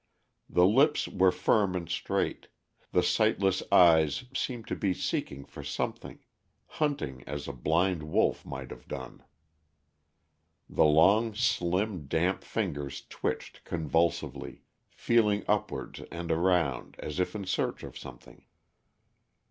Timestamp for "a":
7.47-7.53